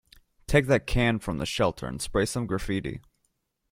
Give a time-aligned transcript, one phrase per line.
[0.47, 3.01] Take that can from the shelter and spray some graffiti.